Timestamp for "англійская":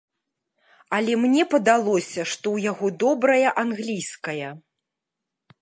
3.67-4.47